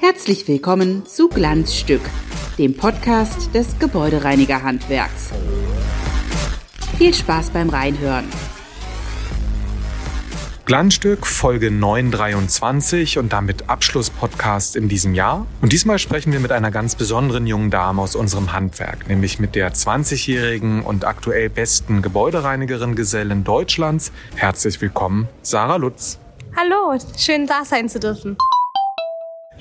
Herzlich 0.00 0.46
willkommen 0.46 1.04
zu 1.06 1.28
Glanzstück, 1.28 2.02
dem 2.56 2.76
Podcast 2.76 3.52
des 3.52 3.80
Gebäudereinigerhandwerks. 3.80 5.30
Viel 6.98 7.12
Spaß 7.12 7.50
beim 7.50 7.68
Reinhören. 7.68 8.26
Glanzstück 10.66 11.28
Folge 11.28 11.70
923 11.70 13.18
und 13.18 13.32
damit 13.32 13.70
Abschlusspodcast 13.70 14.74
in 14.74 14.88
diesem 14.88 15.14
Jahr. 15.14 15.46
Und 15.62 15.72
diesmal 15.72 16.00
sprechen 16.00 16.32
wir 16.32 16.40
mit 16.40 16.50
einer 16.50 16.72
ganz 16.72 16.96
besonderen 16.96 17.46
jungen 17.46 17.70
Dame 17.70 18.02
aus 18.02 18.16
unserem 18.16 18.52
Handwerk, 18.52 19.08
nämlich 19.08 19.38
mit 19.38 19.54
der 19.54 19.72
20-jährigen 19.72 20.82
und 20.82 21.04
aktuell 21.04 21.50
besten 21.50 22.02
Gebäudereinigerin 22.02 22.96
Gesellin 22.96 23.44
Deutschlands. 23.44 24.10
Herzlich 24.34 24.80
willkommen, 24.80 25.28
Sarah 25.40 25.76
Lutz. 25.76 26.18
Hallo, 26.56 26.98
schön 27.16 27.46
da 27.46 27.64
sein 27.64 27.88
zu 27.88 28.00
dürfen. 28.00 28.36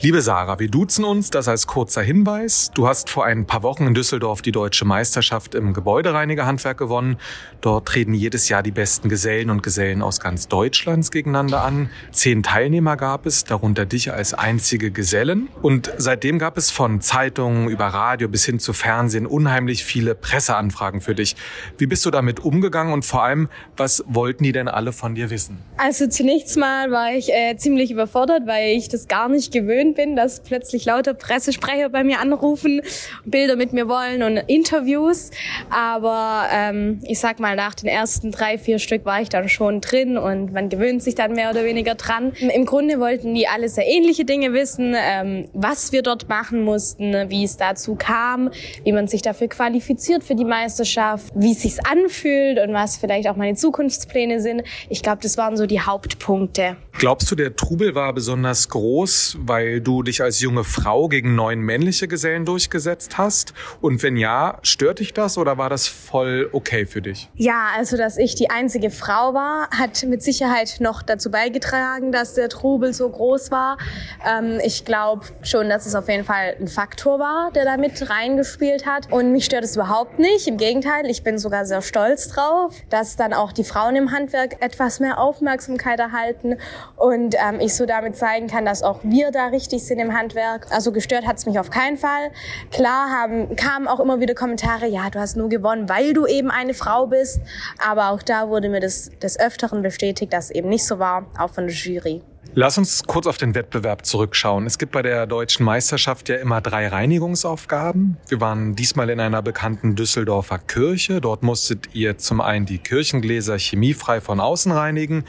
Liebe 0.01 0.21
Sarah, 0.21 0.59
wir 0.59 0.69
duzen 0.69 1.05
uns, 1.05 1.29
das 1.29 1.47
als 1.47 1.67
kurzer 1.67 2.01
Hinweis. 2.01 2.69
Du 2.73 2.85
hast 2.85 3.09
vor 3.09 3.23
ein 3.25 3.47
paar 3.47 3.63
Wochen 3.63 3.87
in 3.87 3.93
Düsseldorf 3.93 4.41
die 4.41 4.51
deutsche 4.51 4.83
Meisterschaft 4.83 5.55
im 5.55 5.73
Gebäudereinigerhandwerk 5.73 6.77
gewonnen. 6.77 7.15
Dort 7.61 7.87
treten 7.87 8.13
jedes 8.13 8.49
Jahr 8.49 8.61
die 8.61 8.71
besten 8.71 9.07
Gesellen 9.07 9.49
und 9.49 9.63
Gesellen 9.63 10.01
aus 10.01 10.19
ganz 10.19 10.49
Deutschlands 10.49 11.11
gegeneinander 11.11 11.63
an. 11.63 11.89
Zehn 12.11 12.43
Teilnehmer 12.43 12.97
gab 12.97 13.25
es, 13.25 13.45
darunter 13.45 13.85
dich 13.85 14.11
als 14.11 14.33
einzige 14.33 14.91
Gesellen. 14.91 15.47
Und 15.61 15.89
seitdem 15.97 16.39
gab 16.39 16.57
es 16.57 16.71
von 16.71 16.99
Zeitungen 16.99 17.69
über 17.69 17.85
Radio 17.85 18.27
bis 18.27 18.43
hin 18.43 18.59
zu 18.59 18.73
Fernsehen 18.73 19.25
unheimlich 19.25 19.85
viele 19.85 20.13
Presseanfragen 20.13 20.99
für 20.99 21.15
dich. 21.15 21.37
Wie 21.77 21.87
bist 21.87 22.05
du 22.05 22.11
damit 22.11 22.41
umgegangen 22.41 22.91
und 22.91 23.05
vor 23.05 23.23
allem, 23.23 23.47
was 23.77 24.03
wollten 24.07 24.43
die 24.43 24.51
denn 24.51 24.67
alle 24.67 24.91
von 24.91 25.15
dir 25.15 25.29
wissen? 25.29 25.57
Also 25.77 26.07
zunächst 26.07 26.57
mal 26.57 26.91
war 26.91 27.13
ich 27.13 27.31
äh, 27.31 27.55
ziemlich 27.55 27.91
überfordert, 27.91 28.45
weil 28.45 28.75
ich 28.75 28.89
das 28.89 29.07
gar 29.07 29.29
nicht 29.29 29.53
gewöhnt 29.53 29.84
gewöhnt 29.85 29.95
bin, 29.95 30.15
dass 30.15 30.39
plötzlich 30.39 30.85
lauter 30.85 31.13
Pressesprecher 31.13 31.89
bei 31.89 32.03
mir 32.03 32.19
anrufen, 32.19 32.81
Bilder 33.25 33.55
mit 33.55 33.73
mir 33.73 33.87
wollen 33.87 34.23
und 34.23 34.37
Interviews. 34.37 35.31
Aber 35.69 36.47
ähm, 36.51 36.99
ich 37.03 37.19
sag 37.19 37.39
mal, 37.39 37.55
nach 37.55 37.75
den 37.75 37.87
ersten 37.87 38.31
drei, 38.31 38.57
vier 38.57 38.79
Stück 38.79 39.05
war 39.05 39.21
ich 39.21 39.29
dann 39.29 39.49
schon 39.49 39.81
drin 39.81 40.17
und 40.17 40.53
man 40.53 40.69
gewöhnt 40.69 41.03
sich 41.03 41.15
dann 41.15 41.33
mehr 41.33 41.51
oder 41.51 41.63
weniger 41.63 41.95
dran. 41.95 42.33
Im 42.33 42.65
Grunde 42.65 42.99
wollten 42.99 43.33
die 43.33 43.47
alle 43.47 43.69
sehr 43.69 43.87
ähnliche 43.87 44.25
Dinge 44.25 44.53
wissen, 44.53 44.95
ähm, 44.97 45.47
was 45.53 45.91
wir 45.91 46.01
dort 46.01 46.27
machen 46.29 46.63
mussten, 46.63 47.29
wie 47.29 47.43
es 47.43 47.57
dazu 47.57 47.95
kam, 47.95 48.51
wie 48.83 48.91
man 48.91 49.07
sich 49.07 49.21
dafür 49.21 49.47
qualifiziert 49.47 50.23
für 50.23 50.35
die 50.35 50.45
Meisterschaft, 50.45 51.31
wie 51.35 51.51
es 51.51 51.61
sich 51.61 51.85
anfühlt 51.85 52.59
und 52.59 52.73
was 52.73 52.97
vielleicht 52.97 53.27
auch 53.27 53.35
meine 53.35 53.55
Zukunftspläne 53.55 54.41
sind. 54.41 54.63
Ich 54.89 55.01
glaube, 55.01 55.19
das 55.21 55.37
waren 55.37 55.57
so 55.57 55.65
die 55.65 55.81
Hauptpunkte. 55.81 56.77
Glaubst 56.97 57.29
du, 57.29 57.35
der 57.35 57.55
Trubel 57.55 57.93
war 57.93 58.13
besonders 58.13 58.69
groß, 58.69 59.37
weil 59.41 59.74
du 59.81 60.03
dich 60.03 60.21
als 60.21 60.39
junge 60.39 60.63
Frau 60.63 61.07
gegen 61.07 61.35
neun 61.35 61.59
männliche 61.59 62.07
Gesellen 62.07 62.45
durchgesetzt 62.45 63.17
hast? 63.17 63.53
Und 63.81 64.03
wenn 64.03 64.17
ja, 64.17 64.59
stört 64.61 64.99
dich 64.99 65.13
das 65.13 65.37
oder 65.37 65.57
war 65.57 65.69
das 65.69 65.87
voll 65.87 66.49
okay 66.51 66.85
für 66.85 67.01
dich? 67.01 67.29
Ja, 67.35 67.69
also 67.75 67.97
dass 67.97 68.17
ich 68.17 68.35
die 68.35 68.49
einzige 68.49 68.91
Frau 68.91 69.33
war, 69.33 69.69
hat 69.69 70.03
mit 70.03 70.23
Sicherheit 70.23 70.77
noch 70.79 71.01
dazu 71.01 71.31
beigetragen, 71.31 72.11
dass 72.11 72.33
der 72.33 72.49
Trubel 72.49 72.93
so 72.93 73.09
groß 73.09 73.51
war. 73.51 73.77
Ähm, 74.25 74.59
ich 74.63 74.85
glaube 74.85 75.25
schon, 75.41 75.69
dass 75.69 75.85
es 75.85 75.95
auf 75.95 76.07
jeden 76.09 76.23
Fall 76.23 76.55
ein 76.59 76.67
Faktor 76.67 77.19
war, 77.19 77.51
der 77.51 77.65
da 77.65 77.77
mit 77.77 78.09
reingespielt 78.09 78.85
hat. 78.85 79.11
Und 79.11 79.31
mich 79.31 79.45
stört 79.45 79.63
es 79.63 79.75
überhaupt 79.75 80.19
nicht. 80.19 80.47
Im 80.47 80.57
Gegenteil, 80.57 81.09
ich 81.09 81.23
bin 81.23 81.37
sogar 81.37 81.65
sehr 81.65 81.81
stolz 81.81 82.27
drauf, 82.29 82.75
dass 82.89 83.15
dann 83.15 83.33
auch 83.33 83.51
die 83.51 83.63
Frauen 83.63 83.95
im 83.95 84.11
Handwerk 84.11 84.61
etwas 84.61 84.99
mehr 84.99 85.19
Aufmerksamkeit 85.19 85.99
erhalten 85.99 86.57
und 86.95 87.35
ähm, 87.35 87.59
ich 87.59 87.75
so 87.75 87.85
damit 87.85 88.15
zeigen 88.15 88.47
kann, 88.47 88.65
dass 88.65 88.83
auch 88.83 88.99
wir 89.03 89.31
da 89.31 89.47
richtig 89.47 89.64
sind 89.71 89.99
im 89.99 90.13
Handwerk. 90.13 90.67
Also 90.71 90.91
gestört 90.91 91.25
hat 91.25 91.37
es 91.37 91.45
mich 91.45 91.59
auf 91.59 91.69
keinen 91.69 91.97
Fall. 91.97 92.31
Klar 92.71 93.09
haben, 93.11 93.55
kamen 93.55 93.87
auch 93.87 93.99
immer 93.99 94.19
wieder 94.19 94.33
Kommentare, 94.33 94.87
ja, 94.87 95.09
du 95.09 95.19
hast 95.19 95.35
nur 95.35 95.49
gewonnen, 95.49 95.89
weil 95.89 96.13
du 96.13 96.25
eben 96.25 96.51
eine 96.51 96.73
Frau 96.73 97.07
bist. 97.07 97.39
Aber 97.85 98.09
auch 98.09 98.21
da 98.21 98.49
wurde 98.49 98.69
mir 98.69 98.79
das 98.79 99.09
des 99.21 99.39
Öfteren 99.39 99.81
bestätigt, 99.81 100.33
dass 100.33 100.45
es 100.45 100.51
eben 100.51 100.69
nicht 100.69 100.85
so 100.85 100.99
war, 100.99 101.27
auch 101.37 101.49
von 101.49 101.67
der 101.67 101.75
Jury. 101.75 102.21
Lass 102.57 102.77
uns 102.77 103.03
kurz 103.03 103.27
auf 103.27 103.37
den 103.37 103.53
Wettbewerb 103.53 104.05
zurückschauen. 104.05 104.65
Es 104.65 104.77
gibt 104.77 104.93
bei 104.93 105.01
der 105.01 105.27
deutschen 105.27 105.65
Meisterschaft 105.65 106.29
ja 106.29 106.37
immer 106.37 106.61
drei 106.61 106.87
Reinigungsaufgaben. 106.87 108.15
Wir 108.29 108.39
waren 108.39 108.77
diesmal 108.77 109.09
in 109.09 109.19
einer 109.19 109.41
bekannten 109.41 109.97
Düsseldorfer 109.97 110.59
Kirche. 110.59 111.19
Dort 111.19 111.43
musstet 111.43 111.89
ihr 111.91 112.17
zum 112.17 112.39
einen 112.39 112.65
die 112.65 112.77
Kirchengläser 112.77 113.59
chemiefrei 113.59 114.21
von 114.21 114.39
außen 114.39 114.71
reinigen, 114.71 115.25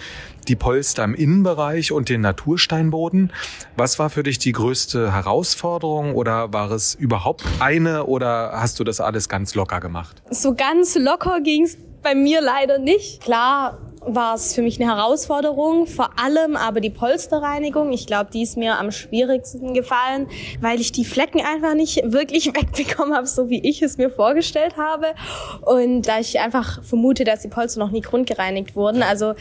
die 0.47 0.55
Polster 0.55 1.03
im 1.03 1.17
Innenbereich 1.17 1.91
und 1.91 2.11
den 2.11 2.21
Natursteinboden. 2.21 3.33
Was 3.77 3.99
war 3.99 4.09
für 4.09 4.23
dich 4.23 4.39
die 4.39 4.53
größte 4.53 5.13
Herausforderung 5.13 6.15
oder 6.15 6.53
war 6.53 6.71
es 6.71 6.95
überhaupt 6.95 7.43
eine 7.59 8.05
oder 8.05 8.53
hast 8.53 8.79
du 8.79 8.85
das 8.85 9.01
alles 9.01 9.29
ganz 9.29 9.57
locker 9.57 9.81
gemacht? 9.81 10.23
So 10.31 10.55
ganz 10.55 10.95
locker 10.95 11.41
ging 11.41 11.65
es 11.65 11.77
bei 12.05 12.15
mir 12.15 12.41
leider 12.41 12.79
nicht. 12.79 13.21
Klar 13.21 13.81
war 14.07 14.35
es 14.35 14.55
für 14.55 14.63
mich 14.63 14.81
eine 14.81 14.95
Herausforderung, 14.95 15.87
vor 15.87 16.11
allem 16.19 16.57
aber 16.57 16.81
die 16.81 16.91
Polsterreinigung. 16.91 17.93
Ich 17.93 18.07
glaube, 18.07 18.31
die 18.33 18.43
ist 18.43 18.57
mir 18.57 18.79
am 18.79 18.93
schwierigsten 18.93 19.75
gefallen, 19.75 20.29
weil 20.61 20.81
ich 20.81 20.93
die 20.93 21.05
Flecken 21.05 21.41
einfach 21.41 21.75
nicht 21.75 22.01
wirklich 22.05 22.47
wegbekommen 22.55 23.15
habe, 23.15 23.27
so 23.27 23.51
wie 23.51 23.69
ich 23.69 23.83
es 23.83 23.99
mir 23.99 24.09
vorgestellt 24.09 24.77
habe. 24.77 25.07
Und 25.63 26.03
da 26.03 26.21
ich 26.21 26.39
einfach 26.39 26.83
vermute, 26.85 27.25
dass 27.25 27.41
die 27.43 27.49
Polster 27.49 27.81
noch 27.81 27.91
nie 27.91 28.01
grundgereinigt 28.01 28.77
wurden. 28.77 29.03
Also 29.03 29.35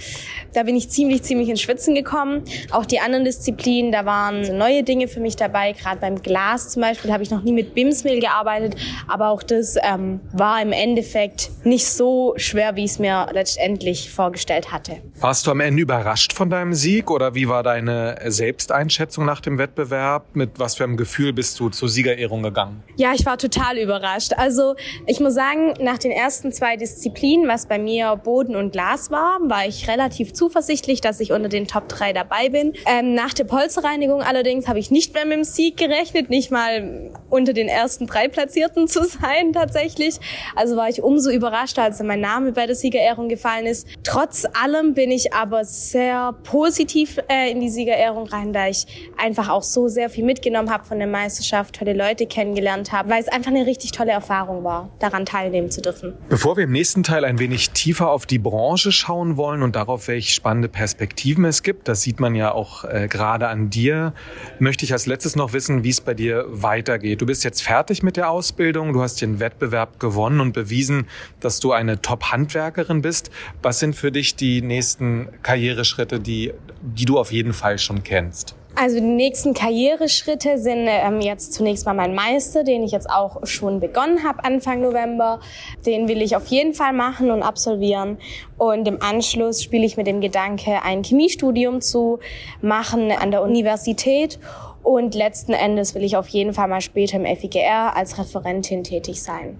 da 0.53 0.63
bin 0.63 0.75
ich 0.75 0.89
ziemlich, 0.89 1.21
ziemlich 1.23 1.49
ins 1.49 1.61
Schwitzen 1.61 1.93
gekommen. 1.93 2.43
Auch 2.71 2.85
die 2.85 2.99
anderen 2.99 3.23
Disziplinen, 3.23 3.91
da 3.91 4.05
waren 4.05 4.57
neue 4.57 4.83
Dinge 4.83 5.07
für 5.07 5.19
mich 5.19 5.35
dabei. 5.35 5.73
Gerade 5.73 5.99
beim 5.99 6.21
Glas 6.21 6.69
zum 6.69 6.81
Beispiel 6.81 7.13
habe 7.13 7.21
ich 7.21 7.29
noch 7.29 7.43
nie 7.43 7.53
mit 7.53 7.75
Bimsmehl 7.75 8.19
gearbeitet. 8.19 8.75
Aber 9.07 9.29
auch 9.29 9.43
das 9.43 9.75
ähm, 9.83 10.21
war 10.33 10.61
im 10.61 10.71
Endeffekt 10.71 11.51
nicht 11.63 11.87
so 11.87 12.33
schwer, 12.37 12.75
wie 12.75 12.85
ich 12.85 12.91
es 12.91 12.99
mir 12.99 13.27
letztendlich 13.31 14.09
vorgestellt 14.09 14.54
vorgestellt 14.55 14.71
hatte. 14.71 15.01
Warst 15.19 15.47
du 15.47 15.51
am 15.51 15.59
Ende 15.59 15.81
überrascht 15.81 16.33
von 16.33 16.49
deinem 16.49 16.73
Sieg 16.73 17.09
oder 17.09 17.35
wie 17.35 17.47
war 17.47 17.63
deine 17.63 18.17
Selbsteinschätzung 18.25 19.25
nach 19.25 19.41
dem 19.41 19.57
Wettbewerb? 19.57 20.35
Mit 20.35 20.51
was 20.57 20.75
für 20.75 20.83
einem 20.83 20.97
Gefühl 20.97 21.33
bist 21.33 21.59
du 21.59 21.69
zur 21.69 21.89
Siegerehrung 21.89 22.43
gegangen? 22.43 22.83
Ja, 22.95 23.13
ich 23.13 23.25
war 23.25 23.37
total 23.37 23.77
überrascht. 23.77 24.33
Also 24.37 24.75
ich 25.05 25.19
muss 25.19 25.33
sagen, 25.33 25.73
nach 25.79 25.97
den 25.97 26.11
ersten 26.11 26.51
zwei 26.51 26.77
Disziplinen, 26.77 27.47
was 27.47 27.67
bei 27.67 27.79
mir 27.79 28.15
Boden 28.15 28.55
und 28.55 28.71
Glas 28.71 29.11
war, 29.11 29.39
war 29.43 29.65
ich 29.65 29.87
relativ 29.87 30.33
zuversichtlich, 30.33 31.01
dass 31.01 31.19
ich 31.19 31.31
unter 31.31 31.49
den 31.49 31.67
Top 31.67 31.87
3 31.89 32.13
dabei 32.13 32.49
bin. 32.49 32.73
Ähm, 32.85 33.13
nach 33.13 33.33
der 33.33 33.45
Polsterreinigung 33.45 34.21
allerdings 34.21 34.67
habe 34.67 34.79
ich 34.79 34.91
nicht 34.91 35.13
mehr 35.13 35.25
mit 35.25 35.37
dem 35.37 35.43
Sieg 35.43 35.77
gerechnet, 35.77 36.29
nicht 36.29 36.51
mal 36.51 37.11
unter 37.29 37.53
den 37.53 37.67
ersten 37.67 38.07
drei 38.07 38.27
Platzierten 38.27 38.87
zu 38.87 39.03
sein 39.03 39.53
tatsächlich. 39.53 40.19
Also 40.55 40.75
war 40.75 40.89
ich 40.89 41.01
umso 41.01 41.29
überraschter, 41.29 41.83
als 41.83 42.01
mein 42.01 42.21
Name 42.21 42.51
bei 42.51 42.65
der 42.65 42.75
Siegerehrung 42.75 43.29
gefallen 43.29 43.65
ist. 43.65 43.87
Trotz 44.03 44.44
allem 44.53 44.93
bin 44.93 45.11
ich 45.11 45.33
aber 45.33 45.65
sehr 45.65 46.33
positiv 46.43 47.17
äh, 47.29 47.51
in 47.51 47.59
die 47.59 47.69
Siegerehrung 47.69 48.27
rein, 48.27 48.53
da 48.53 48.67
ich 48.67 48.85
einfach 49.17 49.49
auch 49.49 49.63
so 49.63 49.87
sehr 49.87 50.09
viel 50.09 50.25
mitgenommen 50.25 50.69
habe 50.69 50.85
von 50.85 50.99
der 50.99 51.07
Meisterschaft, 51.07 51.75
tolle 51.75 51.93
Leute 51.93 52.25
kennengelernt 52.25 52.91
habe, 52.91 53.09
weil 53.09 53.21
es 53.21 53.27
einfach 53.27 53.51
eine 53.51 53.65
richtig 53.65 53.91
tolle 53.91 54.11
Erfahrung 54.11 54.63
war, 54.63 54.89
daran 54.99 55.25
teilnehmen 55.25 55.71
zu 55.71 55.81
dürfen. 55.81 56.13
Bevor 56.29 56.57
wir 56.57 56.65
im 56.65 56.71
nächsten 56.71 57.03
Teil 57.03 57.25
ein 57.25 57.39
wenig 57.39 57.71
tiefer 57.71 58.09
auf 58.09 58.25
die 58.25 58.39
Branche 58.39 58.91
schauen 58.91 59.37
wollen 59.37 59.63
und 59.63 59.75
darauf, 59.75 60.07
welche 60.07 60.31
spannende 60.31 60.67
Perspektiven 60.67 61.45
es 61.45 61.63
gibt, 61.63 61.87
das 61.87 62.01
sieht 62.01 62.19
man 62.19 62.35
ja 62.35 62.51
auch 62.51 62.83
äh, 62.83 63.07
gerade 63.07 63.47
an 63.47 63.69
dir, 63.69 64.13
möchte 64.59 64.85
ich 64.85 64.93
als 64.93 65.05
letztes 65.05 65.35
noch 65.35 65.53
wissen, 65.53 65.83
wie 65.83 65.89
es 65.89 66.01
bei 66.01 66.13
dir 66.13 66.45
weitergeht. 66.49 67.21
Du 67.21 67.25
bist 67.25 67.43
jetzt 67.43 67.63
fertig 67.63 68.03
mit 68.03 68.17
der 68.17 68.29
Ausbildung, 68.29 68.93
du 68.93 69.01
hast 69.01 69.21
den 69.21 69.39
Wettbewerb 69.39 69.99
gewonnen 69.99 70.39
und 70.39 70.53
bewiesen, 70.53 71.07
dass 71.39 71.59
du 71.59 71.71
eine 71.71 72.01
Top-Handwerkerin 72.01 73.01
bist. 73.01 73.31
Was 73.61 73.79
sind 73.79 73.95
für 73.95 74.11
dich 74.11 74.34
die 74.39 74.61
nächsten 74.61 75.29
Karriereschritte, 75.41 76.19
die, 76.19 76.53
die 76.81 77.05
du 77.05 77.19
auf 77.19 77.31
jeden 77.31 77.53
Fall 77.53 77.77
schon 77.77 78.03
kennst? 78.03 78.55
Also 78.77 78.97
die 78.97 79.05
nächsten 79.05 79.53
Karriereschritte 79.53 80.57
sind 80.57 80.87
ähm, 80.87 81.21
jetzt 81.21 81.53
zunächst 81.53 81.85
mal 81.85 81.93
mein 81.93 82.13
Meister, 82.13 82.65
den 82.65 82.83
ich 82.83 82.91
jetzt 82.91 83.09
auch 83.09 83.45
schon 83.47 83.79
begonnen 83.79 84.25
habe 84.25 84.43
Anfang 84.43 84.81
November. 84.81 85.39
Den 85.85 86.09
will 86.09 86.21
ich 86.21 86.35
auf 86.35 86.47
jeden 86.47 86.73
Fall 86.73 86.91
machen 86.91 87.31
und 87.31 87.41
absolvieren. 87.41 88.17
Und 88.57 88.85
im 88.85 89.01
Anschluss 89.01 89.63
spiele 89.63 89.85
ich 89.85 89.95
mit 89.95 90.07
dem 90.07 90.19
Gedanke, 90.19 90.83
ein 90.83 91.03
Chemiestudium 91.03 91.79
zu 91.79 92.19
machen 92.61 93.13
an 93.13 93.31
der 93.31 93.43
Universität. 93.43 94.39
Und 94.83 95.15
letzten 95.15 95.53
Endes 95.53 95.95
will 95.95 96.03
ich 96.03 96.17
auf 96.17 96.27
jeden 96.27 96.53
Fall 96.53 96.67
mal 96.67 96.81
später 96.81 97.15
im 97.15 97.25
FIGR 97.25 97.95
als 97.95 98.19
Referentin 98.19 98.83
tätig 98.83 99.23
sein. 99.23 99.57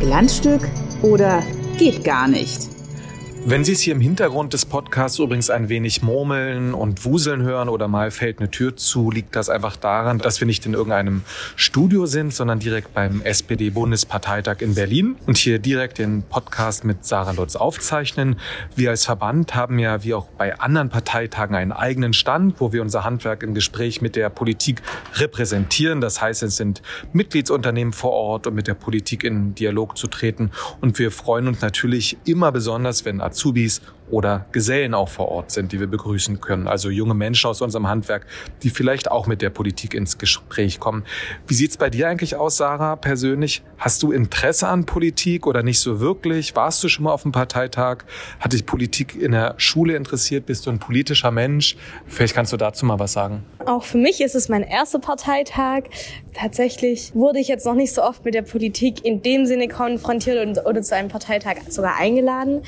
Glanzstück 0.00 0.68
oder 1.02 1.42
geht 1.76 2.04
gar 2.04 2.28
nicht. 2.28 2.73
Wenn 3.46 3.62
Sie 3.62 3.72
es 3.72 3.80
hier 3.80 3.94
im 3.94 4.00
Hintergrund 4.00 4.54
des 4.54 4.64
Podcasts 4.64 5.18
übrigens 5.18 5.50
ein 5.50 5.68
wenig 5.68 6.00
murmeln 6.00 6.72
und 6.72 7.04
wuseln 7.04 7.42
hören 7.42 7.68
oder 7.68 7.88
mal 7.88 8.10
fällt 8.10 8.38
eine 8.38 8.50
Tür 8.50 8.74
zu, 8.74 9.10
liegt 9.10 9.36
das 9.36 9.50
einfach 9.50 9.76
daran, 9.76 10.18
dass 10.18 10.40
wir 10.40 10.46
nicht 10.46 10.64
in 10.64 10.72
irgendeinem 10.72 11.20
Studio 11.54 12.06
sind, 12.06 12.32
sondern 12.32 12.58
direkt 12.58 12.94
beim 12.94 13.20
SPD-Bundesparteitag 13.20 14.62
in 14.62 14.74
Berlin 14.74 15.16
und 15.26 15.36
hier 15.36 15.58
direkt 15.58 15.98
den 15.98 16.22
Podcast 16.22 16.84
mit 16.84 17.04
Sarah 17.04 17.32
Lutz 17.32 17.54
aufzeichnen. 17.54 18.36
Wir 18.76 18.88
als 18.88 19.04
Verband 19.04 19.54
haben 19.54 19.78
ja 19.78 20.02
wie 20.04 20.14
auch 20.14 20.28
bei 20.38 20.58
anderen 20.58 20.88
Parteitagen 20.88 21.54
einen 21.54 21.72
eigenen 21.72 22.14
Stand, 22.14 22.62
wo 22.62 22.72
wir 22.72 22.80
unser 22.80 23.04
Handwerk 23.04 23.42
im 23.42 23.52
Gespräch 23.52 24.00
mit 24.00 24.16
der 24.16 24.30
Politik 24.30 24.80
repräsentieren. 25.16 26.00
Das 26.00 26.22
heißt, 26.22 26.42
es 26.44 26.56
sind 26.56 26.80
Mitgliedsunternehmen 27.12 27.92
vor 27.92 28.12
Ort, 28.12 28.46
um 28.46 28.54
mit 28.54 28.68
der 28.68 28.74
Politik 28.74 29.22
in 29.22 29.54
Dialog 29.54 29.98
zu 29.98 30.06
treten. 30.06 30.50
Und 30.80 30.98
wir 30.98 31.10
freuen 31.10 31.46
uns 31.46 31.60
natürlich 31.60 32.16
immer 32.24 32.50
besonders, 32.50 33.04
wenn 33.04 33.20
Azubis 33.34 33.80
oder 34.10 34.46
Gesellen 34.52 34.94
auch 34.94 35.08
vor 35.08 35.28
Ort 35.28 35.50
sind, 35.50 35.72
die 35.72 35.80
wir 35.80 35.86
begrüßen 35.86 36.40
können. 36.40 36.68
Also 36.68 36.90
junge 36.90 37.14
Menschen 37.14 37.48
aus 37.48 37.60
unserem 37.60 37.88
Handwerk, 37.88 38.26
die 38.62 38.70
vielleicht 38.70 39.10
auch 39.10 39.26
mit 39.26 39.42
der 39.42 39.50
Politik 39.50 39.94
ins 39.94 40.18
Gespräch 40.18 40.80
kommen. 40.80 41.04
Wie 41.46 41.54
sieht's 41.54 41.76
bei 41.76 41.90
dir 41.90 42.08
eigentlich 42.08 42.36
aus, 42.36 42.56
Sarah, 42.56 42.96
persönlich? 42.96 43.62
Hast 43.78 44.02
du 44.02 44.12
Interesse 44.12 44.68
an 44.68 44.86
Politik 44.86 45.46
oder 45.46 45.62
nicht 45.62 45.80
so 45.80 46.00
wirklich? 46.00 46.54
Warst 46.54 46.82
du 46.84 46.88
schon 46.88 47.04
mal 47.04 47.12
auf 47.12 47.22
dem 47.22 47.32
Parteitag? 47.32 48.04
Hat 48.40 48.52
dich 48.52 48.66
Politik 48.66 49.14
in 49.16 49.32
der 49.32 49.54
Schule 49.56 49.96
interessiert? 49.96 50.46
Bist 50.46 50.66
du 50.66 50.70
ein 50.70 50.78
politischer 50.78 51.30
Mensch? 51.30 51.76
Vielleicht 52.06 52.34
kannst 52.34 52.52
du 52.52 52.56
dazu 52.56 52.86
mal 52.86 52.98
was 52.98 53.12
sagen. 53.12 53.44
Auch 53.66 53.84
für 53.84 53.98
mich 53.98 54.20
ist 54.20 54.34
es 54.34 54.48
mein 54.48 54.62
erster 54.62 54.98
Parteitag. 54.98 55.84
Tatsächlich 56.34 57.14
wurde 57.14 57.38
ich 57.38 57.48
jetzt 57.48 57.64
noch 57.64 57.74
nicht 57.74 57.94
so 57.94 58.02
oft 58.02 58.24
mit 58.24 58.34
der 58.34 58.42
Politik 58.42 59.04
in 59.04 59.22
dem 59.22 59.46
Sinne 59.46 59.68
konfrontiert 59.68 60.66
oder 60.66 60.82
zu 60.82 60.94
einem 60.94 61.08
Parteitag 61.08 61.56
sogar 61.68 61.96
eingeladen. 61.96 62.62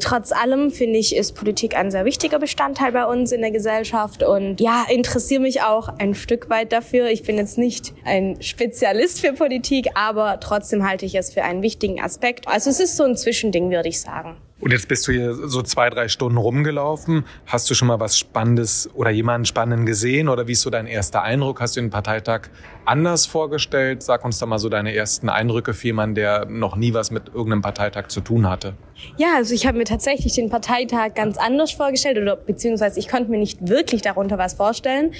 Trotz 0.00 0.32
allem 0.32 0.70
finde 0.76 0.98
ich, 0.98 1.16
ist 1.16 1.32
Politik 1.32 1.76
ein 1.76 1.90
sehr 1.90 2.04
wichtiger 2.04 2.38
Bestandteil 2.38 2.92
bei 2.92 3.06
uns 3.06 3.32
in 3.32 3.40
der 3.40 3.50
Gesellschaft 3.50 4.22
und 4.22 4.60
ja, 4.60 4.84
interessiere 4.88 5.40
mich 5.40 5.62
auch 5.62 5.88
ein 5.98 6.14
Stück 6.14 6.50
weit 6.50 6.72
dafür. 6.72 7.08
Ich 7.08 7.22
bin 7.22 7.36
jetzt 7.36 7.58
nicht 7.58 7.94
ein 8.04 8.40
Spezialist 8.40 9.20
für 9.20 9.32
Politik, 9.32 9.88
aber 9.94 10.40
trotzdem 10.40 10.88
halte 10.88 11.06
ich 11.06 11.14
es 11.14 11.32
für 11.32 11.42
einen 11.42 11.62
wichtigen 11.62 12.00
Aspekt. 12.00 12.48
Also 12.48 12.70
es 12.70 12.80
ist 12.80 12.96
so 12.96 13.04
ein 13.04 13.16
Zwischending, 13.16 13.70
würde 13.70 13.88
ich 13.88 14.00
sagen. 14.00 14.36
Und 14.58 14.72
jetzt 14.72 14.88
bist 14.88 15.06
du 15.06 15.12
hier 15.12 15.34
so 15.34 15.60
zwei, 15.62 15.90
drei 15.90 16.08
Stunden 16.08 16.38
rumgelaufen. 16.38 17.26
Hast 17.44 17.68
du 17.68 17.74
schon 17.74 17.88
mal 17.88 18.00
was 18.00 18.18
Spannendes 18.18 18.88
oder 18.94 19.10
jemanden 19.10 19.44
Spannenden 19.44 19.84
gesehen? 19.84 20.30
Oder 20.30 20.48
wie 20.48 20.52
ist 20.52 20.62
so 20.62 20.70
dein 20.70 20.86
erster 20.86 21.22
Eindruck? 21.22 21.60
Hast 21.60 21.76
du 21.76 21.80
den 21.80 21.90
Parteitag 21.90 22.48
anders 22.86 23.26
vorgestellt? 23.26 24.02
Sag 24.02 24.24
uns 24.24 24.38
doch 24.38 24.46
mal 24.46 24.58
so 24.58 24.68
deine 24.68 24.94
ersten 24.94 25.28
Eindrücke 25.28 25.74
für 25.74 25.88
jemanden, 25.88 26.14
der 26.14 26.46
noch 26.46 26.76
nie 26.76 26.94
was 26.94 27.10
mit 27.10 27.28
irgendeinem 27.28 27.62
Parteitag 27.62 28.08
zu 28.08 28.20
tun 28.20 28.48
hatte. 28.48 28.74
Ja, 29.18 29.34
also 29.36 29.54
ich 29.54 29.66
habe 29.66 29.76
mir 29.76 29.84
tatsächlich 29.84 30.34
den 30.34 30.48
Parteitag 30.48 31.14
ganz 31.14 31.36
anders 31.36 31.72
vorgestellt 31.72 32.18
oder 32.18 32.34
beziehungsweise 32.34 32.98
ich 32.98 33.08
konnte 33.08 33.30
mir 33.30 33.38
nicht 33.38 33.68
wirklich 33.68 34.00
darunter 34.00 34.38
was 34.38 34.54
vorstellen. 34.54 35.12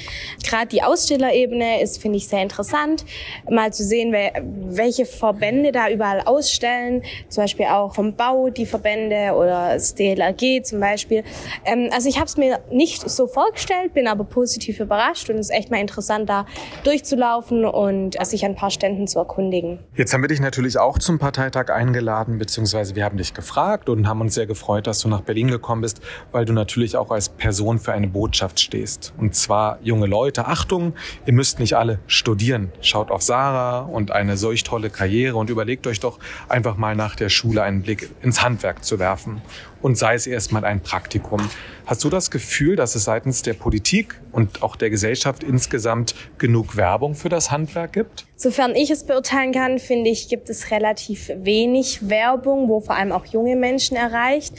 Gerade 0.42 0.68
die 0.68 0.82
Ausstellerebene 0.82 1.82
ist, 1.82 2.00
finde 2.00 2.16
ich, 2.16 2.26
sehr 2.28 2.42
interessant, 2.42 3.04
mal 3.50 3.72
zu 3.72 3.84
sehen, 3.84 4.14
welche 4.14 5.04
Verbände 5.04 5.72
da 5.72 5.90
überall 5.90 6.22
ausstellen. 6.22 7.02
Zum 7.28 7.44
Beispiel 7.44 7.66
auch 7.66 7.94
vom 7.94 8.14
Bau 8.14 8.48
die 8.48 8.66
Verbände 8.66 9.32
oder 9.34 9.74
das 9.74 9.94
DLRG 9.94 10.62
zum 10.62 10.80
Beispiel. 10.80 11.22
Ähm, 11.64 11.90
also 11.92 12.08
ich 12.08 12.16
habe 12.16 12.26
es 12.26 12.36
mir 12.36 12.60
nicht 12.70 13.08
so 13.08 13.26
vorgestellt, 13.26 13.92
bin 13.92 14.08
aber 14.08 14.24
positiv 14.24 14.80
überrascht 14.80 15.28
und 15.28 15.36
es 15.36 15.50
ist 15.50 15.56
echt 15.56 15.70
mal 15.70 15.80
interessant, 15.80 16.28
da 16.28 16.46
durchzulaufen 16.84 17.55
und 17.64 18.16
sich 18.26 18.44
an 18.44 18.52
ein 18.52 18.56
paar 18.56 18.70
Ständen 18.70 19.06
zu 19.06 19.18
erkundigen. 19.18 19.78
Jetzt 19.94 20.12
haben 20.12 20.22
wir 20.22 20.28
dich 20.28 20.40
natürlich 20.40 20.78
auch 20.78 20.98
zum 20.98 21.18
Parteitag 21.18 21.70
eingeladen, 21.70 22.38
beziehungsweise 22.38 22.96
wir 22.96 23.04
haben 23.04 23.16
dich 23.16 23.34
gefragt 23.34 23.88
und 23.88 24.08
haben 24.08 24.20
uns 24.20 24.34
sehr 24.34 24.46
gefreut, 24.46 24.86
dass 24.86 25.00
du 25.00 25.08
nach 25.08 25.20
Berlin 25.20 25.48
gekommen 25.48 25.82
bist, 25.82 26.00
weil 26.32 26.44
du 26.44 26.52
natürlich 26.52 26.96
auch 26.96 27.10
als 27.10 27.28
Person 27.28 27.78
für 27.78 27.92
eine 27.92 28.08
Botschaft 28.08 28.60
stehst. 28.60 29.12
Und 29.18 29.34
zwar 29.34 29.78
junge 29.82 30.06
Leute, 30.06 30.46
Achtung, 30.46 30.94
ihr 31.24 31.32
müsst 31.32 31.58
nicht 31.60 31.74
alle 31.74 31.98
studieren. 32.06 32.72
Schaut 32.80 33.10
auf 33.10 33.22
Sarah 33.22 33.80
und 33.80 34.10
eine 34.10 34.36
solch 34.36 34.64
tolle 34.64 34.90
Karriere 34.90 35.36
und 35.36 35.50
überlegt 35.50 35.86
euch 35.86 36.00
doch 36.00 36.18
einfach 36.48 36.76
mal 36.76 36.96
nach 36.96 37.16
der 37.16 37.28
Schule 37.28 37.62
einen 37.62 37.82
Blick 37.82 38.10
ins 38.22 38.42
Handwerk 38.42 38.84
zu 38.84 38.98
werfen 38.98 39.42
und 39.86 39.96
sei 39.96 40.14
es 40.14 40.26
erstmal 40.26 40.64
ein 40.64 40.80
Praktikum. 40.80 41.40
Hast 41.86 42.02
du 42.02 42.10
das 42.10 42.32
Gefühl, 42.32 42.74
dass 42.74 42.96
es 42.96 43.04
seitens 43.04 43.42
der 43.42 43.54
Politik 43.54 44.20
und 44.32 44.64
auch 44.64 44.74
der 44.74 44.90
Gesellschaft 44.90 45.44
insgesamt 45.44 46.16
genug 46.38 46.76
Werbung 46.76 47.14
für 47.14 47.28
das 47.28 47.52
Handwerk 47.52 47.92
gibt? 47.92 48.26
Sofern 48.38 48.76
ich 48.76 48.90
es 48.90 49.04
beurteilen 49.04 49.52
kann, 49.52 49.78
finde 49.78 50.10
ich, 50.10 50.28
gibt 50.28 50.50
es 50.50 50.70
relativ 50.70 51.30
wenig 51.36 52.10
Werbung, 52.10 52.68
wo 52.68 52.80
vor 52.80 52.94
allem 52.94 53.10
auch 53.10 53.24
junge 53.24 53.56
Menschen 53.56 53.96
erreicht. 53.96 54.52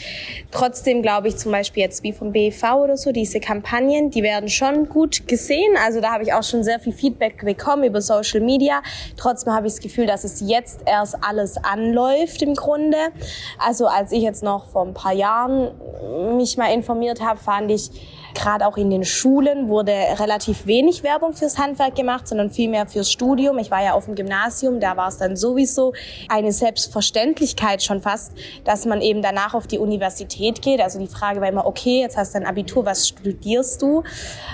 Trotzdem 0.50 1.04
glaube 1.04 1.28
ich 1.28 1.38
zum 1.38 1.52
Beispiel 1.52 1.84
jetzt 1.84 2.02
wie 2.02 2.12
vom 2.12 2.32
BEV 2.32 2.64
oder 2.74 2.98
so, 2.98 3.12
diese 3.12 3.40
Kampagnen, 3.40 4.10
die 4.10 4.24
werden 4.24 4.50
schon 4.50 4.90
gut 4.90 5.28
gesehen. 5.28 5.76
Also 5.86 6.02
da 6.02 6.12
habe 6.12 6.24
ich 6.24 6.34
auch 6.34 6.42
schon 6.42 6.64
sehr 6.64 6.80
viel 6.80 6.92
Feedback 6.92 7.46
bekommen 7.46 7.84
über 7.84 8.02
Social 8.02 8.40
Media. 8.40 8.82
Trotzdem 9.16 9.54
habe 9.54 9.68
ich 9.68 9.74
das 9.74 9.82
Gefühl, 9.82 10.08
dass 10.08 10.24
es 10.24 10.42
jetzt 10.42 10.80
erst 10.88 11.18
alles 11.22 11.58
anläuft 11.58 12.42
im 12.42 12.56
Grunde. 12.56 12.98
Also 13.60 13.86
als 13.86 14.12
ich 14.12 14.24
jetzt 14.24 14.42
noch 14.42 14.70
vor 14.70 14.88
ein 14.88 14.96
paar 14.96 15.14
Jahren 15.14 15.70
mich 16.36 16.58
mal 16.58 16.74
informiert 16.74 17.22
habe, 17.22 17.40
fand 17.40 17.70
ich, 17.70 17.92
gerade 18.38 18.68
auch 18.68 18.78
in 18.78 18.90
den 18.90 19.04
Schulen 19.04 19.68
wurde 19.68 19.92
relativ 20.20 20.68
wenig 20.68 21.04
Werbung 21.04 21.34
fürs 21.34 21.58
Handwerk 21.58 21.96
gemacht, 21.96 22.28
sondern 22.28 22.52
vielmehr 22.52 22.86
fürs 22.86 23.12
Studium. 23.12 23.58
Ich 23.58 23.72
war 23.72 23.84
ja 23.84 23.94
auf 23.94 24.06
dem 24.06 24.16
Gymnasium, 24.16 24.80
da 24.80 24.96
war 24.96 25.08
es 25.08 25.18
dann 25.18 25.36
sowieso 25.36 25.94
eine 26.30 26.52
Selbstverständlichkeit 26.52 27.82
schon 27.82 28.02
fast, 28.02 28.34
dass 28.64 28.86
man 28.86 29.02
eben 29.02 29.22
danach 29.22 29.56
auf 29.56 29.66
die 29.66 29.80
Universität 29.80 30.62
geht. 30.62 30.82
Also 30.82 31.00
die 31.00 31.08
Frage 31.08 31.42
war 31.42 31.50
immer, 31.50 31.66
okay, 31.66 32.02
jetzt 32.02 32.16
hast 32.16 32.36
du 32.36 32.40
ein 32.40 32.46
Abitur, 32.46 32.86
was 32.86 33.08
studierst 33.08 33.82
du? 33.82 34.04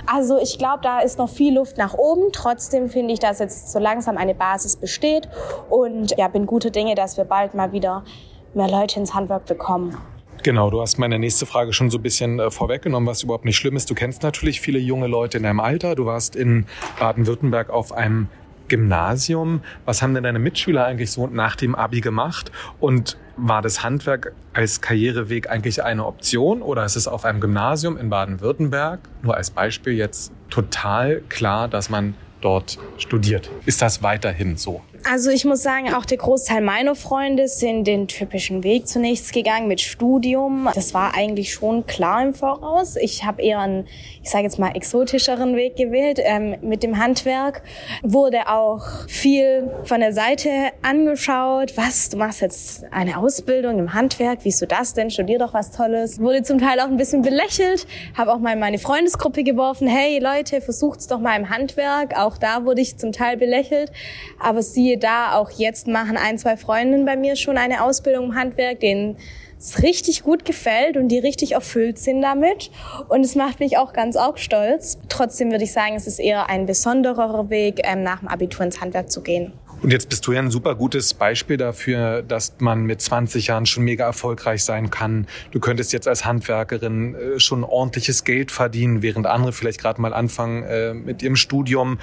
Also 0.06 0.40
ich 0.40 0.58
glaube, 0.58 0.80
da 0.82 1.02
ist 1.02 1.18
noch 1.18 1.30
viel 1.30 1.54
Luft 1.54 1.78
nach 1.78 1.94
oben. 1.94 2.32
Trotzdem 2.32 2.90
finde 2.90 3.14
ich, 3.14 3.20
dass 3.20 3.40
jetzt 3.40 3.72
so 3.72 3.80
langsam 3.80 4.18
eine 4.18 4.34
Basis 4.34 4.78
besteht 4.78 5.28
und 5.70 6.18
ja, 6.18 6.30
bin 6.30 6.46
gute 6.46 6.72
Dinge, 6.72 6.96
dass 6.96 7.18
wir 7.18 7.26
bald 7.26 7.54
mal 7.54 7.74
wieder 7.74 8.06
mehr 8.54 8.70
Leute 8.70 9.00
ins 9.00 9.14
Handwerk 9.14 9.46
bekommen. 9.46 9.98
Genau, 10.44 10.70
du 10.70 10.82
hast 10.82 10.98
meine 10.98 11.20
nächste 11.20 11.46
Frage 11.46 11.72
schon 11.72 11.90
so 11.90 11.98
ein 11.98 12.02
bisschen 12.02 12.38
äh, 12.38 12.52
vorweggenommen, 12.52 13.08
was 13.08 13.24
überhaupt 13.24 13.46
nicht 13.46 13.56
schlimm 13.56 13.78
ist. 13.78 13.90
Du 13.90 13.96
kennst 13.96 14.24
natürlich 14.24 14.60
viele 14.60 14.78
junge 14.78 15.08
Leute 15.08 15.38
in 15.38 15.44
deinem 15.44 15.62
Alter. 15.62 15.96
Du 15.96 16.06
warst 16.06 16.36
in 16.36 16.66
Baden-Württemberg 17.00 17.70
auf 17.70 17.94
einem 17.94 18.28
Gymnasium. 18.68 19.62
Was 19.86 20.02
haben 20.02 20.14
denn 20.14 20.24
deine 20.24 20.40
Mitschüler 20.40 20.86
eigentlich 20.86 21.12
so 21.12 21.28
nach 21.28 21.56
dem 21.56 21.76
Abi 21.76 22.02
gemacht? 22.02 22.52
Und 22.82 23.18
war 23.38 23.62
das 23.62 23.84
Handwerk 23.84 24.34
als 24.52 24.82
Karriereweg 24.82 25.50
eigentlich 25.50 25.82
eine 25.82 26.06
Option 26.06 26.62
oder 26.62 26.84
ist 26.84 26.98
es 26.98 27.08
auf 27.08 27.24
einem 27.24 27.40
Gymnasium 27.40 27.96
in 27.96 28.10
Baden-Württemberg, 28.10 29.00
nur 29.22 29.38
als 29.38 29.50
Beispiel 29.50 29.94
jetzt 29.94 30.34
total 30.50 31.22
klar, 31.30 31.70
dass 31.70 31.90
man 31.90 32.16
dort 32.42 32.80
studiert? 32.98 33.50
Ist 33.66 33.82
das 33.82 34.04
weiterhin 34.04 34.58
so? 34.58 34.82
Also 35.06 35.32
ich 35.32 35.44
muss 35.44 35.62
sagen, 35.62 35.94
auch 35.94 36.06
der 36.06 36.18
Großteil 36.18 36.62
meiner 36.62 36.96
Freunde 36.96 37.50
sind 37.50 37.86
den 37.86 38.08
typischen 38.08 38.64
Weg 38.64 38.88
zunächst 38.88 39.34
gegangen 39.34 39.68
mit 39.68 39.82
Studium. 39.82 40.70
Das 40.74 40.94
war 40.94 41.14
eigentlich 41.14 41.54
schon 41.54 41.86
klar 41.86 42.24
im 42.24 42.34
Voraus. 42.34 42.96
Ich 42.96 43.26
habe 43.26 43.42
eher 43.42 43.60
einen, 43.60 43.86
ich 44.24 44.30
sage 44.30 44.46
jetzt 44.46 44.60
mal, 44.60 44.72
exotischeren 44.76 45.58
Weg 45.58 45.76
gewählt 45.76 46.20
ähm, 46.24 46.56
mit 46.62 46.84
dem 46.84 46.98
Handwerk. 47.00 47.64
Wurde 48.02 48.48
auch 48.48 48.86
viel 49.10 49.70
von 49.84 50.00
der 50.00 50.14
Seite 50.14 50.50
angeschaut. 50.84 51.74
Was, 51.76 52.08
du 52.10 52.18
machst 52.18 52.40
jetzt 52.40 52.86
eine 52.92 53.18
Ausbildung 53.18 53.80
im 53.80 53.94
Handwerk? 53.94 54.40
Wieso 54.44 54.66
das 54.66 54.94
denn? 54.94 55.10
Studier 55.10 55.38
doch 55.38 55.54
was 55.54 55.72
Tolles. 55.72 56.22
Wurde 56.22 56.44
zum 56.44 56.60
Teil 56.60 56.80
auch 56.80 56.88
ein 56.88 56.98
bisschen 56.98 57.24
belächelt. 57.24 57.88
Habe 58.18 58.32
auch 58.32 58.40
mal 58.40 58.54
in 58.54 58.60
meine 58.60 58.80
Freundesgruppe 58.80 59.44
geworfen. 59.44 59.86
Hey 59.86 60.20
Leute, 60.20 60.62
versucht's 60.62 61.08
doch 61.08 61.20
mal 61.20 61.38
im 61.38 61.50
Handwerk. 61.50 62.18
Auch 62.18 62.38
da 62.38 62.64
wurde 62.64 62.80
ich 62.80 62.98
zum 62.98 63.12
Teil 63.12 63.36
belächelt. 63.36 63.92
Aber 64.40 64.64
sie 64.64 64.93
siehe 64.94 65.00
da, 65.00 65.36
auch 65.36 65.50
jetzt 65.50 65.88
machen 65.88 66.18
ein, 66.18 66.38
zwei 66.38 66.56
Freundinnen 66.56 67.06
bei 67.06 67.18
mir 67.18 67.36
schon 67.36 67.58
eine 67.58 67.84
Ausbildung 67.84 68.26
im 68.26 68.36
Handwerk, 68.36 68.80
denen 68.80 69.18
es 69.60 69.82
richtig 69.82 70.24
gut 70.24 70.46
gefällt 70.46 70.98
und 70.98 71.08
die 71.08 71.20
richtig 71.20 71.54
erfüllt 71.54 71.98
sind 71.98 72.22
damit. 72.22 72.70
Und 73.08 73.22
es 73.22 73.36
macht 73.36 73.60
mich 73.60 73.78
auch 73.78 73.94
ganz 73.94 74.16
auch 74.16 74.38
stolz. 74.38 75.00
Trotzdem 75.10 75.52
würde 75.52 75.64
ich 75.64 75.74
sagen, 75.74 75.96
es 75.96 76.06
ist 76.06 76.20
eher 76.20 76.50
ein 76.50 76.66
besonderer 76.66 77.50
Weg, 77.50 77.82
ähm, 77.84 78.04
nach 78.04 78.20
dem 78.20 78.28
Abitur 78.28 78.66
ins 78.66 78.82
Handwerk 78.82 79.12
zu 79.12 79.22
gehen. 79.22 79.54
Und 79.82 79.92
jetzt 79.92 80.08
bist 80.08 80.26
du 80.26 80.32
ja 80.32 80.40
ein 80.40 80.50
super 80.50 80.76
gutes 80.76 81.14
Beispiel 81.14 81.58
dafür, 81.58 82.22
dass 82.22 82.56
man 82.60 82.84
mit 82.86 83.02
20 83.02 83.48
Jahren 83.48 83.66
schon 83.66 83.84
mega 83.84 84.06
erfolgreich 84.06 84.64
sein 84.64 84.90
kann. 84.90 85.28
Du 85.52 85.60
könntest 85.60 85.92
jetzt 85.92 86.08
als 86.08 86.24
Handwerkerin 86.24 87.16
äh, 87.16 87.40
schon 87.40 87.66
ordentliches 87.66 88.24
Geld 88.24 88.52
verdienen, 88.52 89.02
während 89.02 89.28
andere 89.28 89.52
vielleicht 89.52 89.82
gerade 89.82 90.00
mal 90.00 90.14
anfangen 90.14 90.64
äh, 90.64 90.94
mit 90.94 91.22
ihrem 91.22 91.36
Studium. 91.36 92.00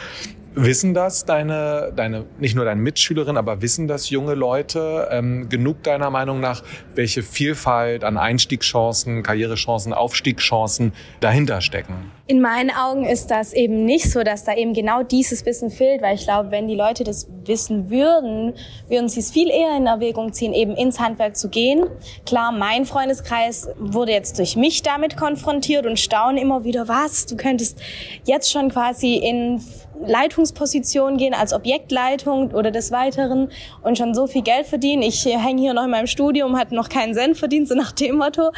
Wissen 0.55 0.95
das 0.95 1.25
deine, 1.25 1.93
deine, 1.95 2.25
nicht 2.41 2.57
nur 2.57 2.65
deine 2.65 2.81
Mitschülerin, 2.81 3.37
aber 3.37 3.63
wissen 3.63 3.87
das 3.87 4.11
junge 4.11 4.35
Leute 4.35 5.09
ähm, 5.13 5.49
genug 5.49 5.85
deiner 5.85 6.11
Meinung 6.11 6.41
nach, 6.41 6.65
welche 6.97 7.23
Vielfalt 7.23 8.03
an 8.03 8.17
Einstiegschancen, 8.17 9.23
Karrierechancen, 9.23 9.93
Aufstiegschancen 9.93 10.93
dahinter 11.21 11.61
stecken? 11.61 12.11
In 12.27 12.41
meinen 12.41 12.71
Augen 12.71 13.05
ist 13.05 13.31
das 13.31 13.53
eben 13.53 13.85
nicht 13.85 14.11
so, 14.11 14.23
dass 14.23 14.45
da 14.45 14.55
eben 14.55 14.75
genau 14.75 15.05
dieses 15.05 15.47
Wissen 15.47 15.71
fehlt, 15.71 16.03
weil 16.03 16.17
ich 16.17 16.25
glaube, 16.25 16.51
wenn 16.51 16.67
die 16.67 16.75
Leute 16.75 17.05
das 17.05 17.29
wissen 17.45 17.91
würden, 17.91 18.55
würden 18.89 19.09
sie 19.09 19.21
es 19.21 19.31
viel 19.31 19.51
eher 19.51 19.77
in 19.77 19.87
Erwägung 19.87 20.33
ziehen, 20.33 20.53
eben 20.53 20.77
ins 20.77 20.99
Handwerk 20.99 21.37
zu 21.37 21.49
gehen. 21.49 21.87
Klar, 22.27 22.53
mein 22.53 22.87
Freundeskreis 22.87 23.69
wurde 23.79 24.13
jetzt 24.13 24.39
durch 24.39 24.57
mich 24.57 24.83
damit 24.83 25.17
konfrontiert 25.17 25.87
und 25.87 25.99
staunen 25.99 26.39
immer 26.39 26.65
wieder, 26.65 26.89
was, 26.89 27.27
du 27.27 27.37
könntest 27.37 27.81
jetzt 28.25 28.51
schon 28.51 28.69
quasi 28.71 29.17
in 29.17 29.61
Leitungsposition 30.07 31.17
gehen 31.17 31.35
als 31.35 31.53
Objektleitung 31.53 32.53
oder 32.53 32.71
des 32.71 32.93
Weiteren 32.93 33.51
und 33.83 33.99
schon 33.99 34.15
so 34.15 34.27
viel 34.27 34.43
Geld 34.43 34.67
verdienen. 34.67 35.03
Ich 35.03 35.25
hänge 35.25 35.61
hier 35.61 35.75
noch 35.75 35.85
in 35.85 35.91
meinem 35.91 36.07
Studium, 36.07 36.59
hat 36.59 36.73
noch 36.73 36.89
keinen 36.89 37.15
Cent 37.15 37.37
verdient, 37.37 37.69
so 37.69 37.75
nach 37.75 37.93
dem 37.93 38.17
Motto. 38.17 38.51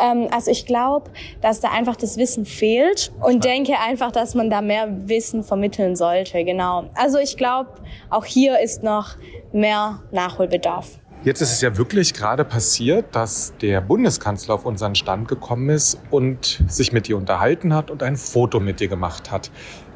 Ähm, 0.00 0.28
also 0.30 0.50
ich 0.50 0.66
glaube, 0.66 1.10
dass 1.40 1.60
da 1.60 1.70
einfach 1.70 1.96
das 1.96 2.16
Wissen 2.16 2.44
fehlt 2.44 3.12
und 3.20 3.44
denke 3.44 3.78
einfach, 3.78 4.12
dass 4.12 4.34
man 4.34 4.50
da 4.50 4.60
mehr 4.60 5.08
Wissen 5.08 5.42
vermitteln 5.42 5.96
sollte. 5.96 6.44
Genau. 6.44 6.84
Also 6.94 7.18
ich 7.18 7.36
glaube, 7.36 7.70
auch 8.10 8.24
hier 8.24 8.58
ist 8.60 8.82
noch 8.82 9.16
mehr 9.52 10.02
Nachholbedarf. 10.10 10.98
Jetzt 11.24 11.42
ist 11.42 11.52
es 11.52 11.60
ja 11.60 11.76
wirklich 11.76 12.14
gerade 12.14 12.44
passiert, 12.44 13.16
dass 13.16 13.52
der 13.60 13.80
Bundeskanzler 13.80 14.54
auf 14.54 14.64
unseren 14.64 14.94
Stand 14.94 15.26
gekommen 15.26 15.68
ist 15.68 15.98
und 16.10 16.62
sich 16.68 16.92
mit 16.92 17.08
dir 17.08 17.16
unterhalten 17.16 17.74
hat 17.74 17.90
und 17.90 18.04
ein 18.04 18.16
Foto 18.16 18.60
mit 18.60 18.78
dir 18.78 18.88
gemacht 18.88 19.32
hat. 19.32 19.50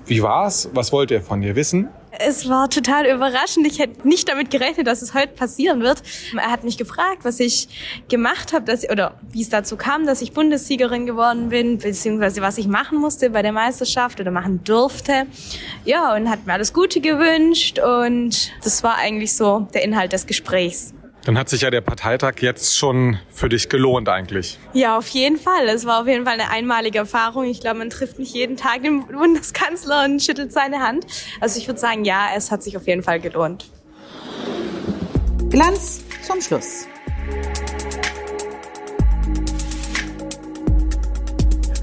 Wie 0.04 0.20
war's? 0.20 0.68
Was 0.74 0.90
wollte 0.90 1.14
er 1.14 1.22
von 1.22 1.40
dir 1.40 1.54
wissen? 1.54 1.88
Es 2.18 2.48
war 2.48 2.68
total 2.68 3.06
überraschend. 3.06 3.66
Ich 3.68 3.78
hätte 3.78 4.06
nicht 4.06 4.28
damit 4.28 4.50
gerechnet, 4.50 4.88
dass 4.88 5.00
es 5.00 5.14
heute 5.14 5.32
passieren 5.32 5.80
wird. 5.80 6.02
Er 6.36 6.50
hat 6.50 6.64
mich 6.64 6.76
gefragt, 6.76 7.18
was 7.22 7.38
ich 7.38 7.68
gemacht 8.08 8.52
habe, 8.52 8.64
dass, 8.64 8.88
oder 8.90 9.14
wie 9.30 9.42
es 9.42 9.48
dazu 9.48 9.76
kam, 9.76 10.06
dass 10.06 10.22
ich 10.22 10.32
Bundessiegerin 10.32 11.06
geworden 11.06 11.50
bin, 11.50 11.78
beziehungsweise 11.78 12.42
was 12.42 12.58
ich 12.58 12.66
machen 12.66 12.98
musste 12.98 13.30
bei 13.30 13.42
der 13.42 13.52
Meisterschaft 13.52 14.20
oder 14.20 14.32
machen 14.32 14.62
durfte. 14.64 15.26
Ja, 15.84 16.14
und 16.16 16.28
hat 16.28 16.46
mir 16.46 16.52
alles 16.52 16.72
Gute 16.72 17.00
gewünscht 17.00 17.78
und 17.78 18.52
das 18.64 18.82
war 18.82 18.96
eigentlich 18.96 19.34
so 19.34 19.68
der 19.72 19.84
Inhalt 19.84 20.12
des 20.12 20.26
Gesprächs. 20.26 20.92
Dann 21.24 21.38
hat 21.38 21.48
sich 21.48 21.60
ja 21.60 21.70
der 21.70 21.82
Parteitag 21.82 22.40
jetzt 22.40 22.76
schon 22.76 23.16
für 23.32 23.48
dich 23.48 23.68
gelohnt 23.68 24.08
eigentlich. 24.08 24.58
Ja, 24.72 24.98
auf 24.98 25.06
jeden 25.08 25.36
Fall. 25.36 25.68
Es 25.68 25.86
war 25.86 26.00
auf 26.00 26.08
jeden 26.08 26.24
Fall 26.24 26.34
eine 26.34 26.50
einmalige 26.50 26.98
Erfahrung. 26.98 27.44
Ich 27.44 27.60
glaube, 27.60 27.78
man 27.78 27.90
trifft 27.90 28.18
nicht 28.18 28.34
jeden 28.34 28.56
Tag 28.56 28.82
den 28.82 29.06
Bundeskanzler 29.06 30.04
und 30.04 30.20
schüttelt 30.20 30.52
seine 30.52 30.80
Hand. 30.80 31.06
Also 31.40 31.60
ich 31.60 31.68
würde 31.68 31.78
sagen, 31.78 32.04
ja, 32.04 32.30
es 32.36 32.50
hat 32.50 32.64
sich 32.64 32.76
auf 32.76 32.88
jeden 32.88 33.04
Fall 33.04 33.20
gelohnt. 33.20 33.66
Glanz 35.48 36.02
zum 36.26 36.40
Schluss. 36.40 36.88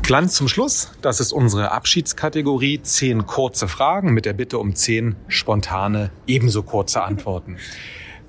Glanz 0.02 0.36
zum 0.36 0.50
Schluss, 0.50 0.92
das 1.02 1.22
ist 1.22 1.32
unsere 1.32 1.72
Abschiedskategorie. 1.72 2.82
Zehn 2.82 3.26
kurze 3.26 3.70
Fragen 3.70 4.12
mit 4.12 4.26
der 4.26 4.34
Bitte 4.34 4.58
um 4.58 4.76
zehn 4.76 5.16
spontane, 5.30 6.12
ebenso 6.28 6.64
kurze 6.64 7.04
Antworten. 7.04 7.58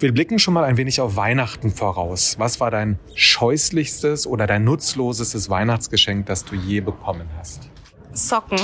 Wir 0.01 0.13
blicken 0.15 0.39
schon 0.39 0.55
mal 0.55 0.65
ein 0.65 0.79
wenig 0.79 0.99
auf 1.03 1.17
Weihnachten 1.17 1.71
voraus. 1.71 2.37
Was 2.39 2.59
war 2.59 2.71
dein 2.71 2.99
scheußlichstes 3.15 4.27
oder 4.27 4.47
dein 4.47 4.65
nutzlosestes 4.65 5.51
Weihnachtsgeschenk, 5.51 6.25
das 6.25 6.47
du 6.47 6.57
je 6.57 6.81
bekommen 6.81 7.29
hast? 7.39 7.69
Socken. 8.15 8.59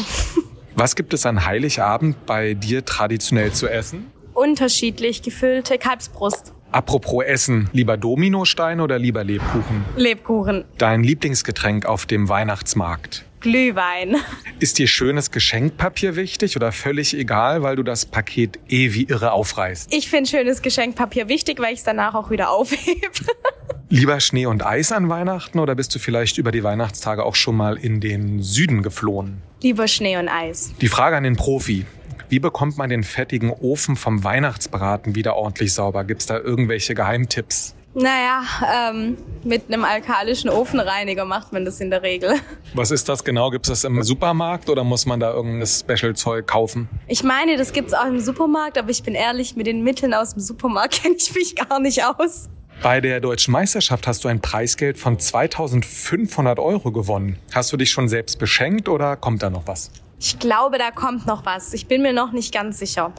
Was 0.76 0.96
gibt 0.96 1.12
es 1.12 1.26
an 1.26 1.44
Heiligabend 1.44 2.24
bei 2.24 2.54
dir 2.54 2.86
traditionell 2.86 3.52
zu 3.52 3.68
essen? 3.68 4.06
Unterschiedlich 4.32 5.20
gefüllte 5.20 5.76
Kalbsbrust. 5.76 6.54
Apropos 6.72 7.22
Essen, 7.22 7.68
lieber 7.74 7.98
Dominostein 7.98 8.80
oder 8.80 8.98
lieber 8.98 9.22
Lebkuchen? 9.22 9.84
Lebkuchen. 9.94 10.64
Dein 10.78 11.02
Lieblingsgetränk 11.02 11.84
auf 11.84 12.06
dem 12.06 12.30
Weihnachtsmarkt? 12.30 13.25
Glühwein. 13.40 14.16
Ist 14.58 14.78
dir 14.78 14.86
schönes 14.86 15.30
Geschenkpapier 15.30 16.16
wichtig 16.16 16.56
oder 16.56 16.72
völlig 16.72 17.16
egal, 17.16 17.62
weil 17.62 17.76
du 17.76 17.82
das 17.82 18.06
Paket 18.06 18.58
eh 18.68 18.92
wie 18.92 19.04
irre 19.04 19.32
aufreißt? 19.32 19.92
Ich 19.92 20.08
finde 20.08 20.28
schönes 20.30 20.62
Geschenkpapier 20.62 21.28
wichtig, 21.28 21.58
weil 21.58 21.72
ich 21.72 21.80
es 21.80 21.84
danach 21.84 22.14
auch 22.14 22.30
wieder 22.30 22.50
aufhebe. 22.50 23.10
Lieber 23.88 24.18
Schnee 24.18 24.46
und 24.46 24.66
Eis 24.66 24.90
an 24.90 25.08
Weihnachten 25.08 25.58
oder 25.60 25.74
bist 25.76 25.94
du 25.94 25.98
vielleicht 25.98 26.38
über 26.38 26.50
die 26.50 26.64
Weihnachtstage 26.64 27.24
auch 27.24 27.36
schon 27.36 27.56
mal 27.56 27.76
in 27.76 28.00
den 28.00 28.42
Süden 28.42 28.82
geflohen? 28.82 29.42
Lieber 29.62 29.86
Schnee 29.86 30.16
und 30.16 30.28
Eis. 30.28 30.72
Die 30.80 30.88
Frage 30.88 31.16
an 31.16 31.22
den 31.22 31.36
Profi. 31.36 31.86
Wie 32.28 32.40
bekommt 32.40 32.76
man 32.78 32.90
den 32.90 33.04
fettigen 33.04 33.50
Ofen 33.50 33.94
vom 33.94 34.24
Weihnachtsbraten 34.24 35.14
wieder 35.14 35.36
ordentlich 35.36 35.72
sauber? 35.72 36.02
Gibt's 36.02 36.26
da 36.26 36.38
irgendwelche 36.38 36.94
Geheimtipps? 36.94 37.76
Naja, 37.98 38.42
ähm, 38.90 39.16
mit 39.42 39.72
einem 39.72 39.82
alkalischen 39.82 40.50
Ofenreiniger 40.50 41.24
macht 41.24 41.54
man 41.54 41.64
das 41.64 41.80
in 41.80 41.88
der 41.88 42.02
Regel. 42.02 42.34
Was 42.74 42.90
ist 42.90 43.08
das 43.08 43.24
genau? 43.24 43.48
Gibt 43.50 43.64
es 43.64 43.70
das 43.70 43.84
im 43.84 44.02
Supermarkt 44.02 44.68
oder 44.68 44.84
muss 44.84 45.06
man 45.06 45.18
da 45.18 45.32
irgendein 45.32 45.66
Special-Zeug 45.66 46.46
kaufen? 46.46 46.90
Ich 47.06 47.24
meine, 47.24 47.56
das 47.56 47.72
gibt's 47.72 47.94
auch 47.94 48.04
im 48.04 48.20
Supermarkt, 48.20 48.76
aber 48.76 48.90
ich 48.90 49.02
bin 49.02 49.14
ehrlich, 49.14 49.56
mit 49.56 49.66
den 49.66 49.82
Mitteln 49.82 50.12
aus 50.12 50.34
dem 50.34 50.40
Supermarkt 50.40 51.02
kenne 51.02 51.14
ich 51.16 51.34
mich 51.34 51.56
gar 51.56 51.80
nicht 51.80 52.04
aus. 52.04 52.50
Bei 52.82 53.00
der 53.00 53.20
deutschen 53.20 53.52
Meisterschaft 53.52 54.06
hast 54.06 54.24
du 54.24 54.28
ein 54.28 54.42
Preisgeld 54.42 54.98
von 54.98 55.18
2500 55.18 56.58
Euro 56.58 56.92
gewonnen. 56.92 57.38
Hast 57.54 57.72
du 57.72 57.78
dich 57.78 57.90
schon 57.90 58.10
selbst 58.10 58.38
beschenkt 58.38 58.90
oder 58.90 59.16
kommt 59.16 59.42
da 59.42 59.48
noch 59.48 59.66
was? 59.66 59.90
Ich 60.18 60.38
glaube, 60.38 60.78
da 60.78 60.90
kommt 60.90 61.26
noch 61.26 61.44
was. 61.44 61.72
Ich 61.74 61.86
bin 61.86 62.02
mir 62.02 62.12
noch 62.12 62.32
nicht 62.32 62.52
ganz 62.52 62.78
sicher. 62.78 63.12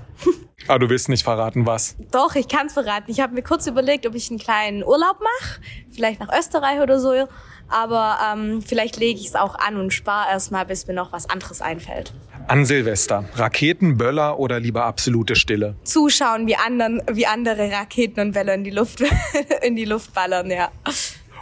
Ah, 0.68 0.80
du 0.80 0.90
willst 0.90 1.10
nicht 1.10 1.24
verraten, 1.24 1.66
was? 1.66 1.96
Doch, 2.12 2.36
ich 2.36 2.48
kann's 2.48 2.74
verraten. 2.74 3.12
Ich 3.12 3.20
habe 3.20 3.34
mir 3.34 3.44
kurz 3.44 3.68
überlegt, 3.68 4.06
ob 4.08 4.16
ich 4.16 4.30
einen 4.30 4.40
kleinen 4.40 4.84
Urlaub 4.84 5.20
mache, 5.20 5.62
vielleicht 5.92 6.20
nach 6.20 6.36
Österreich 6.38 6.82
oder 6.82 7.00
so. 7.00 7.28
Aber 7.70 8.18
ähm, 8.34 8.62
vielleicht 8.62 8.98
lege 8.98 9.20
ich 9.20 9.28
es 9.28 9.36
auch 9.36 9.56
an 9.56 9.78
und 9.78 9.94
spare 9.94 10.32
erstmal, 10.32 10.66
bis 10.66 10.88
mir 10.88 10.94
noch 10.94 11.12
was 11.12 11.30
anderes 11.30 11.62
einfällt. 11.62 12.14
An 12.48 12.66
Silvester. 12.66 13.26
Raketen, 13.36 13.98
Böller 13.98 14.40
oder 14.40 14.60
lieber 14.60 14.86
absolute 14.86 15.36
Stille? 15.36 15.76
Zuschauen, 15.84 16.48
wie, 16.48 16.56
anderen, 16.56 17.02
wie 17.12 17.28
andere 17.28 17.72
Raketen 17.72 18.22
und 18.22 18.32
Böller 18.32 18.54
in 18.54 18.64
die 18.64 18.72
Luft, 18.72 19.04
in 19.62 19.76
die 19.76 19.86
Luft 19.86 20.14
ballern, 20.14 20.50
ja. 20.50 20.72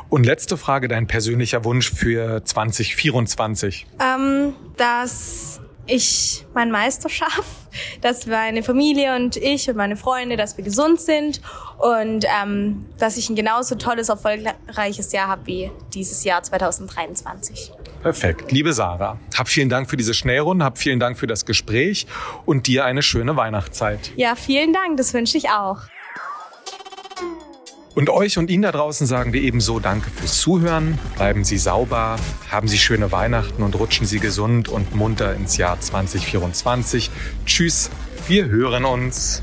Und 0.09 0.25
letzte 0.25 0.57
Frage, 0.57 0.87
dein 0.87 1.07
persönlicher 1.07 1.63
Wunsch 1.65 1.91
für 1.91 2.43
2024? 2.43 3.87
Ähm, 3.99 4.53
dass 4.77 5.59
ich 5.87 6.45
mein 6.53 6.71
Meister 6.71 7.09
schaffe, 7.09 7.43
dass 8.01 8.25
meine 8.25 8.63
Familie 8.63 9.15
und 9.15 9.35
ich 9.37 9.69
und 9.69 9.77
meine 9.77 9.95
Freunde, 9.95 10.37
dass 10.37 10.57
wir 10.57 10.63
gesund 10.63 10.99
sind 10.99 11.41
und 11.77 12.25
ähm, 12.25 12.85
dass 12.97 13.17
ich 13.17 13.29
ein 13.29 13.35
genauso 13.35 13.75
tolles, 13.75 14.09
erfolgreiches 14.09 15.11
Jahr 15.11 15.27
habe 15.27 15.45
wie 15.45 15.71
dieses 15.93 16.23
Jahr 16.23 16.41
2023. 16.41 17.71
Perfekt. 18.01 18.51
Liebe 18.51 18.71
Sarah, 18.73 19.19
hab 19.35 19.47
vielen 19.47 19.69
Dank 19.69 19.89
für 19.89 19.97
diese 19.97 20.13
Schnellrunde, 20.13 20.63
hab 20.63 20.77
vielen 20.77 20.99
Dank 20.99 21.17
für 21.17 21.27
das 21.27 21.45
Gespräch 21.45 22.05
und 22.45 22.67
dir 22.67 22.85
eine 22.85 23.01
schöne 23.01 23.35
Weihnachtszeit. 23.35 24.11
Ja, 24.15 24.35
vielen 24.35 24.73
Dank, 24.73 24.97
das 24.97 25.13
wünsche 25.13 25.37
ich 25.37 25.49
auch. 25.49 25.79
Und 27.95 28.09
euch 28.09 28.37
und 28.37 28.49
Ihnen 28.49 28.63
da 28.63 28.73
draußen 28.73 29.07
sagen 29.07 29.31
wir 29.31 29.41
ebenso 29.41 29.79
Danke 29.79 30.09
fürs 30.09 30.39
Zuhören. 30.39 30.99
Bleiben 31.15 31.45
Sie 31.45 31.57
sauber, 31.57 32.17
haben 32.51 32.67
Sie 32.67 32.77
schöne 32.77 33.13
Weihnachten 33.13 33.63
und 33.63 33.79
rutschen 33.79 34.05
Sie 34.05 34.19
gesund 34.19 34.67
und 34.67 34.93
munter 34.93 35.33
ins 35.33 35.55
Jahr 35.55 35.79
2024. 35.79 37.09
Tschüss, 37.45 37.89
wir 38.27 38.47
hören 38.47 38.83
uns. 38.83 39.41